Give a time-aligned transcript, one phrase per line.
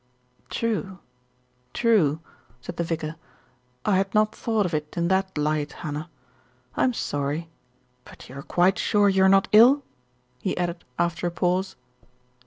[0.49, 0.97] '"True,
[1.75, 2.21] true,"
[2.59, 3.17] said the vicar;
[3.85, 6.09] "I had not thought of it in that light, Hannah.
[6.75, 7.51] I am sorry;
[8.03, 9.83] but you are quite sure you are not ill?"
[10.39, 11.75] he added after a pause.